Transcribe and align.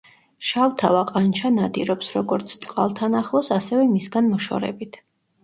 შავთავა 0.51 1.03
ყანჩა 1.11 1.51
ნადირობს 1.57 2.09
როგორც 2.15 2.55
წყალთან 2.65 3.19
ახლოს, 3.21 3.53
ასევე 3.59 3.85
მისგან 3.93 4.33
მოშორებით. 4.35 5.01